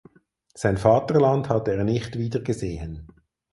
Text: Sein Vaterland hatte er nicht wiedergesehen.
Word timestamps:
Sein 0.55 0.77
Vaterland 0.77 1.47
hatte 1.49 1.75
er 1.75 1.83
nicht 1.83 2.17
wiedergesehen. 2.17 3.05